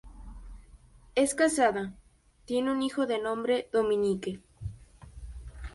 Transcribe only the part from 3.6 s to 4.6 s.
Dominique.